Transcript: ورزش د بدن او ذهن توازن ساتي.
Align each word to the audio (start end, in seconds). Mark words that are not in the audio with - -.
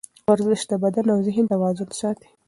ورزش 0.29 0.61
د 0.69 0.73
بدن 0.83 1.05
او 1.13 1.19
ذهن 1.27 1.45
توازن 1.53 1.89
ساتي. 1.99 2.27